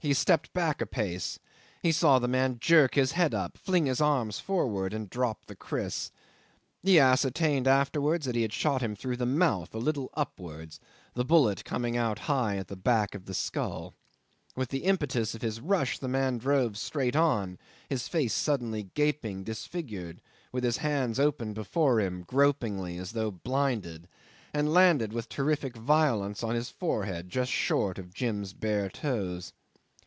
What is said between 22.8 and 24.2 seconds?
as though blinded,